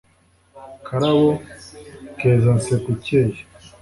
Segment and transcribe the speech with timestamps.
[0.87, 1.29] karabo
[2.17, 3.37] kezanseko ikeye